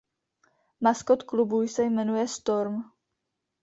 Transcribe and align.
Maskot 0.79 1.23
klubu 1.23 1.67
se 1.67 1.83
jmenuje 1.83 2.27
"Storm". 2.27 2.83